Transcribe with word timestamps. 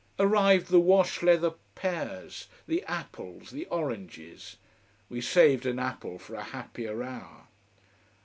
Arrived 0.17 0.71
the 0.71 0.79
wash 0.79 1.21
leather 1.21 1.53
pears, 1.75 2.47
the 2.67 2.83
apples, 2.85 3.51
the 3.51 3.67
oranges 3.67 4.57
we 5.09 5.21
saved 5.21 5.63
an 5.67 5.77
apple 5.77 6.17
for 6.17 6.33
a 6.33 6.41
happier 6.43 7.03
hour. 7.03 7.45